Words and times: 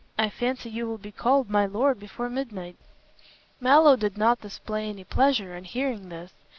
I 0.17 0.29
fancy 0.31 0.67
you 0.71 0.87
will 0.87 0.97
be 0.97 1.11
called 1.11 1.47
`my 1.47 1.71
lord' 1.71 1.99
before 1.99 2.27
midnight." 2.27 2.75
Mallow 3.59 3.95
did 3.95 4.17
not 4.17 4.41
display 4.41 4.89
any 4.89 5.03
pleasure 5.03 5.55
on 5.55 5.63
hearing 5.63 6.09
this. 6.09 6.33